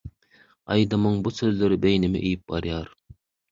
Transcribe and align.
Aýdymyň 0.75 1.19
bu 1.27 1.35
sözleri 1.41 1.79
beýnimi 1.85 2.25
iýip 2.31 2.51
barýar. 2.57 2.93